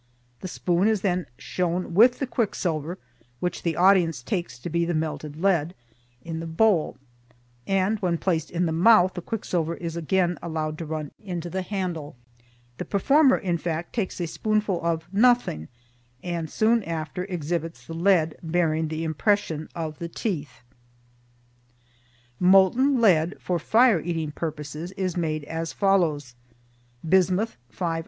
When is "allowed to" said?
10.41-10.87